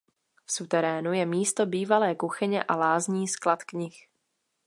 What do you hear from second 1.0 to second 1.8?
je místo